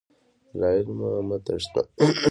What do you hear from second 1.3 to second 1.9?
تښته.